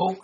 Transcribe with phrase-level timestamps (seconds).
[0.00, 0.16] ホー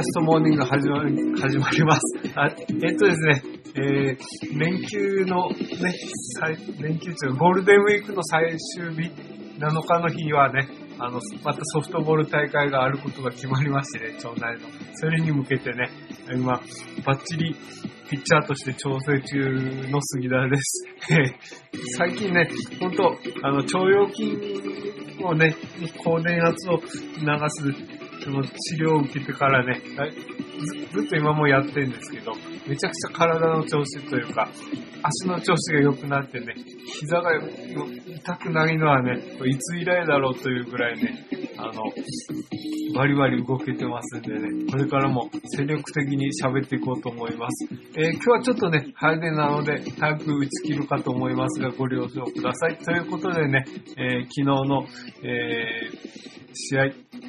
[0.00, 2.00] ャストモーニング始まり、始まります。
[2.34, 3.42] あえっとですね、
[3.74, 5.94] えー、連休のね、
[6.38, 9.10] 最連休中、ゴールデンウィークの最終日、
[9.58, 10.68] 7日の日はね、
[10.98, 14.68] あの、またソフトボール大会があることが決まりましてね、町内の。
[14.94, 15.90] それに向けてね、
[16.34, 16.60] 今、
[17.04, 17.54] バッチリ
[18.08, 20.84] ピッチャーとして調整中の杉田です。
[21.98, 22.48] 最近ね、
[22.80, 25.54] 本当あの、腸腰筋をね、
[26.02, 26.82] 高電圧を流
[27.48, 29.80] すその治療を受けてからね、
[30.92, 32.32] ずずっと今もやってるんですけど、
[32.68, 34.48] めちゃくちゃ体の調子というか、
[35.02, 36.54] 足の調子が良くなってね、
[37.00, 37.30] 膝が
[38.06, 41.84] 痛くないのはね、いつ以来だろうというぐらいね、あの、
[42.94, 47.68] バリバリ動けてますんでね、これからも精力的に喋っていこうと思います。
[47.96, 52.76] えー今日はちょっとね、早出なので、早く打ち切るかと思いますが、ご了承ください。
[52.76, 53.64] ということでね、
[53.96, 54.86] えー昨日の、
[55.22, 56.84] えー試合、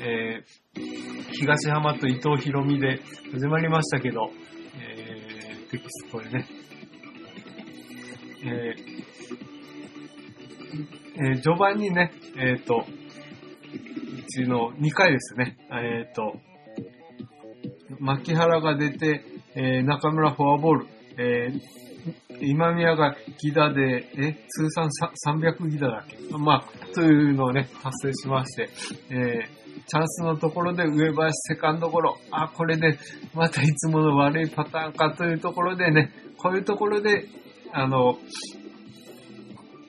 [0.00, 3.00] えー東浜と伊藤博美で
[3.32, 4.30] 始まりましたけど、
[4.78, 6.46] えー、テキストこれね、
[8.44, 8.96] えー
[11.16, 16.36] えー序盤にね、えっ、と、うちの2回ですね、えっ、と、
[17.98, 20.86] 牧原が出て、えー中村フォアボール、
[21.18, 21.95] えー
[22.40, 24.88] 今宮がギダで、え、通算
[25.26, 26.16] 300ギダだっけ？
[26.38, 28.68] まあ、というのをね、発生しまして、
[29.10, 32.98] えーチャンスのところで上林セカンドゴロ、あ、これで、
[33.34, 37.26] またいつもの悪いパターンかというところでね、こういうところで、
[37.72, 38.18] あの、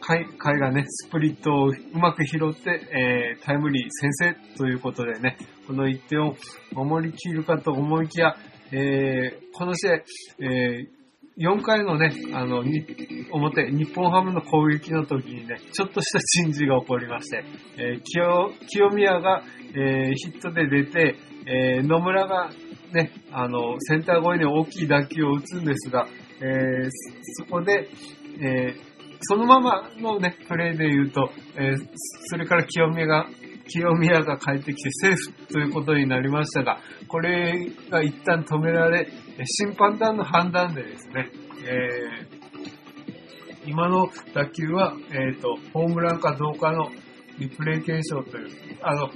[0.00, 5.36] 回回がね、スプリットをうまく拾って、えータイムリー先制ということでね、
[5.66, 6.36] この1点を
[6.72, 8.36] 守りきるかと思いきや、
[8.70, 11.01] えーこの試合、えー
[11.38, 12.84] 4回のね、あの、に
[13.30, 17.44] 表、日本ハムの攻撃の時にね、ちょっとした珍事が起こりまして、
[17.78, 19.42] えー清清宮が、
[19.74, 21.16] えーヒットで出て、
[21.46, 22.50] えー野村が
[22.92, 26.06] ね、あの、センター越えに大きい打球を打つんですが、
[26.40, 27.88] えーそそこで、
[28.40, 28.92] えー
[29.24, 31.76] そのままのね、プレーで言うと、えー
[32.26, 33.26] それから清宮が、
[33.68, 36.78] 清宮が帰ってきてセーフということになりましたが、
[37.08, 39.08] これが一旦止められ、
[39.44, 41.30] 審判団の判断でですね、
[41.64, 42.42] えー
[43.64, 46.90] 今の打球は、えっ、と、ホームランかどうかの
[47.38, 48.48] リプレイ検証という、
[48.82, 49.14] あの、こ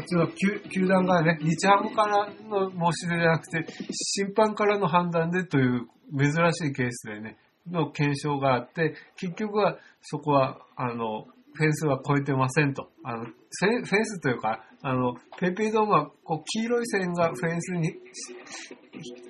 [0.00, 7.38] っちの球球団がね、日ハムからの申し出じゃなくて、審判からの判断でという珍しいケースでね、
[7.68, 12.90] の検証があって、結局はそこは、あの、フェンスは越えてませんと。
[13.04, 17.94] あの、フェンスというか、あの、ペイペイドームは、こう、黄色い線がフェンスに、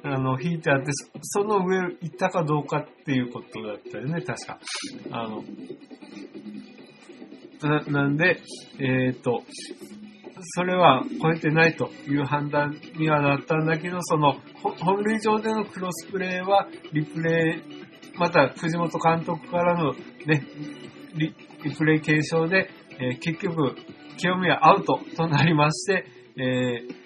[0.03, 0.87] あの、引いてあって、
[1.21, 4.59] その上行ったかどうかっていうことだったよね、確か。
[5.11, 5.45] あの、
[7.63, 8.41] ななんで、
[8.79, 9.43] えっ、と、
[10.57, 19.93] それは超えてないという判断にはなったんだけど、その、本塁上でのクロスプレーは、リプレイ、また藤本監督からの
[20.27, 20.43] ね、
[21.17, 23.75] リリプレイ検証で、えー結局、
[24.17, 27.05] 清宮アウトとなりまして、えー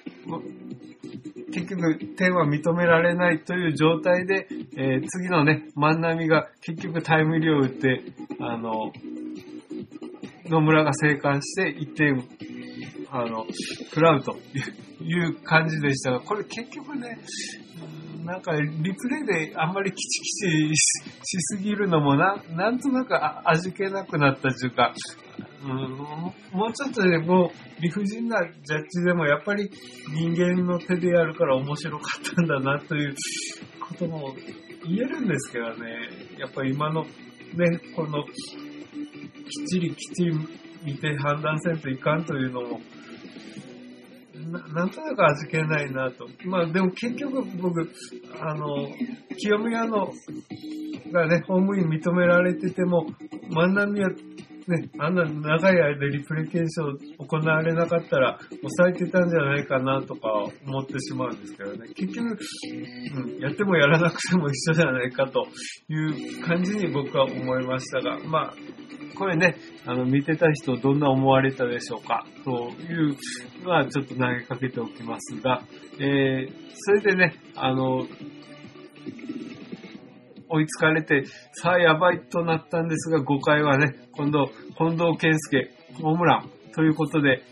[1.51, 8.03] 結局点は認められないという状態で、えー次のね、万波が結局タイムリーを打って、
[8.41, 8.93] あの、
[10.47, 12.25] 野村が生還して1点、
[13.11, 13.47] あの、
[13.91, 14.37] 食らうと
[15.03, 17.19] いう感じでしたが、これ結局ね、
[18.29, 23.15] なんかリプレイであんまりキチキチしすぎるのもな、なんとなく
[23.49, 24.93] 味気なくなったというか、
[25.65, 25.97] うん、
[26.53, 29.71] もうちょっとね、も理不尽なジャッジでもやっぱり
[30.13, 33.15] 人間の手でやるから面白かったんだなという
[33.81, 34.35] ことも
[34.85, 35.97] 言えるんですけどね、
[36.39, 37.09] やっぱ今のね、
[37.97, 38.33] このきっ
[39.69, 40.39] ちりきっちり
[40.85, 42.81] 見て判断せんといかんというのも、
[44.50, 46.29] ななんとなく味気ないなと。
[46.47, 47.91] まあでも結局僕、
[48.41, 48.89] あの、
[49.37, 50.12] 清宮の
[51.12, 53.06] がね、ホームイン認められてても、
[53.50, 54.11] 万波は
[54.69, 60.29] ね、あんな長い間リプレケーション行われなかったら抑えてたんじゃないかなとか
[60.67, 61.88] 思ってしまうんですけどね。
[61.94, 62.38] 結局、
[63.17, 65.47] うん、やってもやらなくても一緒じゃないかと
[65.88, 68.55] いう感じに僕は思いましたが、まあ、
[69.17, 69.56] これね、
[69.87, 73.17] あの、見てた人どんな思われたでしょうかという
[73.65, 75.62] のはちょっと投げかけておきますが、
[75.99, 78.06] えー、それでね、あの、
[80.49, 84.47] 追いつかれて、さあやばいとなったんですが、5回はね、今度、
[84.77, 85.71] 近藤健介、
[86.03, 87.43] ホームランということで、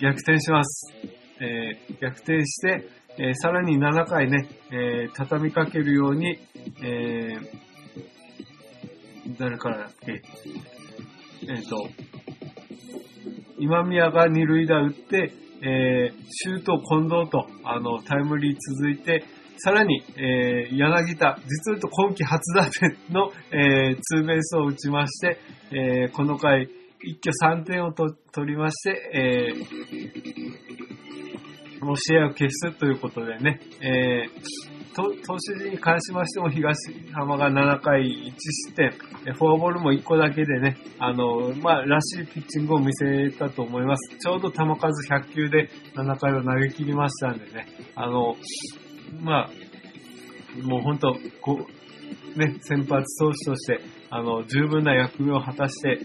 [0.00, 0.92] 逆転します。
[1.40, 6.38] えー、逆転して、えー、さらに7回ね、えー、畳みかけるように、
[6.82, 7.36] え
[9.38, 10.22] 誰からだっけ？
[11.48, 11.88] えっ、と、
[13.58, 19.24] 今宮が二塁打打って、えシュート近藤と、あの、タイムリー続いて、
[19.58, 25.38] さらに、えー、柳田、実は言うと今季初打点の、えー、ツーベースを打ちまして、
[25.72, 26.68] えー、この回、
[27.02, 28.06] 一挙3点を取
[28.46, 36.76] りまして、えー、もう試合を消すということでね、えー、投手陣に関しましても東
[37.12, 38.90] 浜が7回1失点、
[39.34, 44.18] フォアボールも1個だけでね、あの、まあ、らしいピッチングを見せたと思います。
[44.18, 48.36] ちょうど球数100球で7回を投げ切りましたんでね、あの、
[49.20, 49.50] まあ、
[50.62, 55.98] もう本当、こう、ね、先発投手として、あの、十分な役目を果たして、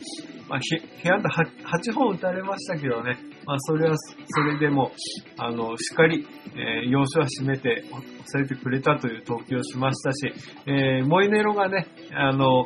[0.49, 4.91] まあ、部屋で 8, 本打たれましたけどね、まあ、それは、それでも、
[5.37, 10.33] あの、しっかり、えー、要所は締めて、抑えてくれたという投球をしましたし、
[10.67, 12.65] えー、モイネロがね、あの、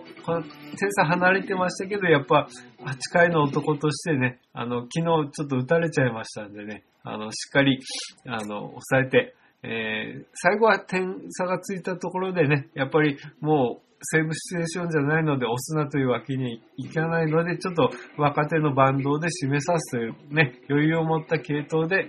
[0.80, 2.48] 点差離れてましたけど、やっぱ、
[2.84, 7.80] 8回の男としてね、あの、昨日ちょっと打たれちゃいましたんでね、あの、しっかり、
[8.28, 22.08] あの、抑えて、えー、最後は点差がついたところでね、やっぱりもうセーブシチュエーションじゃないので押すなというわけにいかないので、ちょっと若手のバンドで締めさすというね、余裕を持った系統で、えー、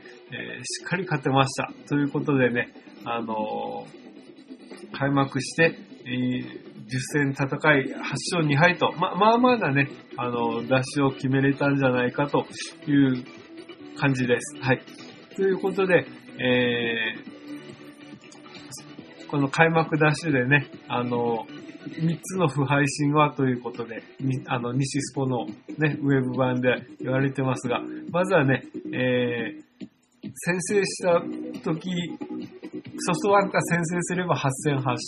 [0.65, 1.73] しっかり勝てました。
[1.89, 2.73] ということでね、
[3.05, 12.47] あのー、開幕して、えー10戦戦い8勝2敗と、ま、まあまあなね、あの、脱出を決めれたんじゃないかと
[12.87, 13.25] いう
[13.99, 14.56] 感じです。
[14.62, 14.81] はい。
[15.37, 16.06] ということで、
[16.39, 17.38] えー、
[19.28, 21.46] この開幕ダッシュでね、あの、
[21.88, 24.02] 3つの不配信はということで、
[24.46, 27.80] あの、西スポのね、ウェブ版で言われてますが、
[28.10, 29.88] まずはね、えー、
[30.34, 31.20] 先制した
[31.62, 31.90] 時、
[33.00, 34.98] ソフトバンクが先制すれば8戦8勝。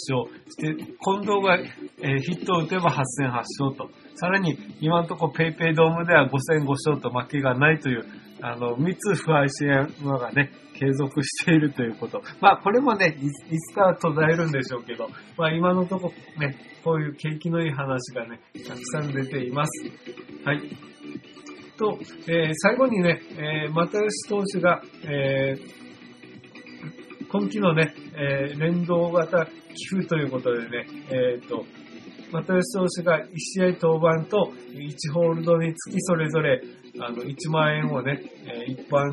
[0.49, 1.59] して、近藤が、
[2.03, 3.91] えー、ヒットを打てば8戦8勝と。
[4.15, 8.05] さらに、今のところペイペイドームでは5戦5勝と負けがないという、
[8.43, 12.23] あの、3つ不敗支援がね、継続しているということ。
[12.41, 19.91] まあ、これもね、いつか途絶えるんでしょうけど、まあ、今のところね、こういう景気のいい話がね、たくさん出ています。
[20.45, 20.63] はい。
[21.77, 21.99] と、
[22.29, 31.65] えー、最後にね、えー、又吉投手が、えー、今季のね、えー、連動型寄付ということでね、えっ、ー、と、
[32.33, 36.63] 又吉投手が1試合登板と1ホールドにつきそれぞれ
[36.99, 38.21] あの、1万円をね、
[38.67, 39.11] 一般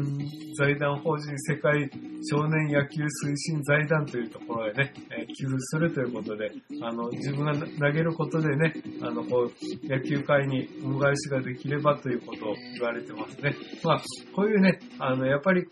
[0.57, 1.89] 財団法人世界
[2.23, 4.93] 少年野球推進財団というところへね、
[5.35, 13.55] 寄付するということで、あの、自分が投げることでね、あの、こう、野球界に恩返しができればということを言われてますね。
[13.83, 14.01] まあ、
[14.35, 15.65] こういうね、あの、やっぱり、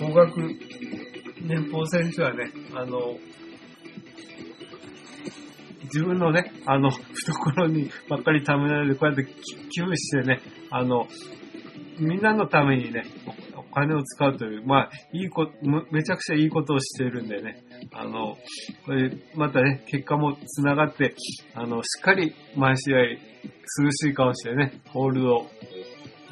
[0.00, 0.40] 高額
[1.42, 3.16] 年俸選手はね、あの、
[5.92, 11.06] 自分のね、あの、懐にばっかりためないで、こうやって寄付してね、あの、
[11.98, 13.04] みんなのためにね、
[13.54, 15.50] お金を使うという、まあ、いいこ、
[15.90, 18.36] めちゃくちゃいいことをしているんでね、あの、
[18.86, 21.14] これ、またね、結果も繋がって、
[21.54, 25.46] あの、しっかり毎試合、涼しい顔してね、ホールド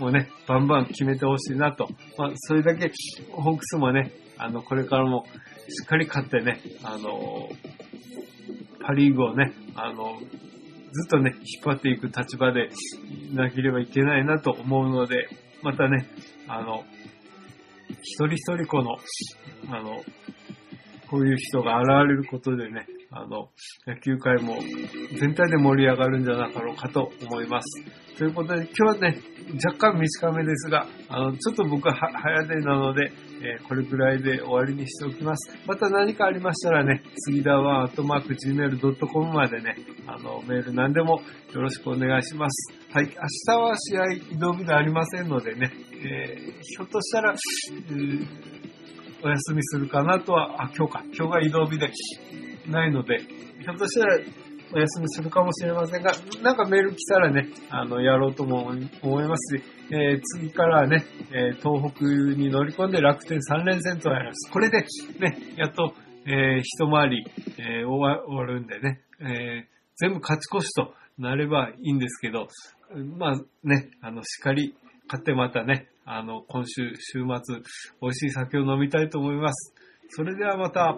[0.00, 1.88] をね、バンバン決めてほしいなと。
[2.16, 2.90] まあ、それだけ、
[3.30, 5.26] ホークスもね、あの、これからも
[5.68, 7.48] しっかり勝ってね、あの、
[8.90, 12.70] パリーグをね、あの、ずっとね、引っ張っていく立場で
[13.32, 15.28] なければいけないなと思うので、
[15.62, 16.08] またね、
[16.48, 16.82] あの、
[18.02, 18.96] 一人一人この、
[19.68, 20.02] あの、
[21.08, 23.50] こういう人が現れることでね、あの、
[23.86, 24.56] 野球界も
[25.20, 27.84] 全体で盛り上がるんじゃなかろうかと思います。
[28.18, 29.20] ということで、今日はね、
[29.64, 35.56] 若干短めですが、あの、ちょっと僕は早出なので、えー、これくらいで終わりにしておきます。
[35.66, 42.74] また何かありましたらね、杉田はアットマーク gmail.com までね、あの、メール何でもよろしくお願いします。
[42.92, 47.34] はい、明日は試合移動日がありませんのでね、えー、ひょっとしたら、
[49.22, 51.02] お休みするかなとは、あ、今日か。
[51.14, 51.90] 今日が移動日で
[52.68, 54.18] ないので、ひょっとしたら
[54.72, 56.12] お休みするかもしれませんが、
[56.42, 58.72] なんかメール来たらね、あの、やろうとも
[59.02, 64.50] 思いますし、えー、次からはね、えー、東北に乗り込んで楽天3連戦とやります。
[64.52, 64.86] これで、
[65.18, 65.94] ね、やっと、
[66.26, 67.24] えー、一回り、
[67.58, 69.64] えー、終わるんでね、えー、
[69.96, 72.48] 全部勝ち越しとなればいいんですけど、
[73.18, 74.74] まあね、あの、しっかり
[75.08, 77.60] 買ってまたね、あの、今週、週末、
[78.00, 79.74] 美味しい酒を飲みたいと思います。
[80.10, 80.96] それではまた。